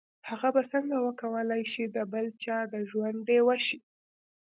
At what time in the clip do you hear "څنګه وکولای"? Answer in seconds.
0.71-1.63